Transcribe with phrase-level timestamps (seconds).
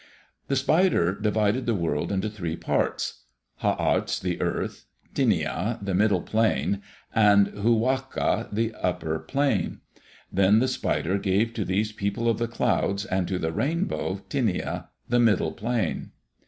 [0.47, 3.25] The spider divided the world into three parts:
[3.57, 6.81] Ha arts, the earth; Tinia, the middle plain;
[7.13, 9.81] and Hu wa ka, the upper plain.
[10.33, 14.89] Then the spider gave to these People of the Clouds and to the rainbow, Tinia,
[15.07, 16.09] the middle plain.